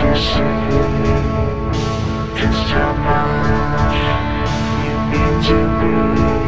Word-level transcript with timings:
It's 0.00 0.30
too 2.70 2.92
much. 3.02 3.98
You 5.12 5.26
to. 5.42 6.47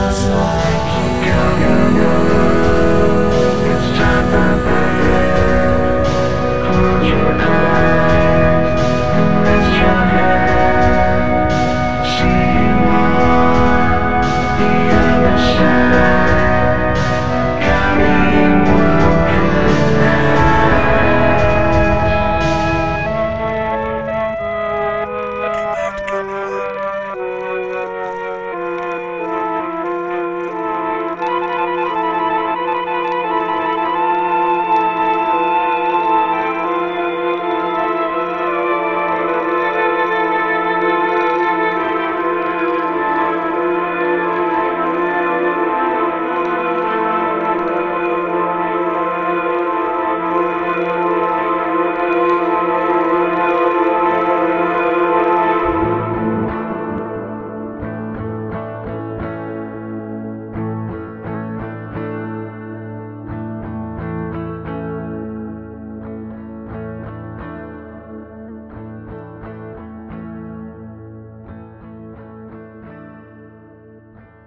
love. 0.00 0.39